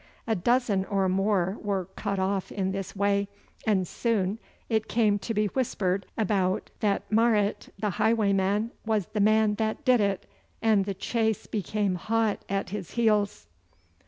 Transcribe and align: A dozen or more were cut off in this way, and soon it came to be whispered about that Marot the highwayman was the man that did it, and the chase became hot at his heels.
A 0.25 0.33
dozen 0.35 0.83
or 0.85 1.07
more 1.07 1.59
were 1.61 1.85
cut 1.95 2.17
off 2.17 2.51
in 2.51 2.71
this 2.71 2.95
way, 2.95 3.27
and 3.67 3.87
soon 3.87 4.39
it 4.67 4.87
came 4.87 5.19
to 5.19 5.31
be 5.35 5.45
whispered 5.45 6.07
about 6.17 6.71
that 6.79 7.03
Marot 7.11 7.69
the 7.77 7.91
highwayman 8.01 8.71
was 8.83 9.05
the 9.13 9.19
man 9.21 9.53
that 9.59 9.85
did 9.85 10.01
it, 10.01 10.25
and 10.59 10.85
the 10.85 10.95
chase 10.95 11.45
became 11.45 11.93
hot 11.93 12.43
at 12.49 12.71
his 12.71 12.93
heels. 12.93 13.45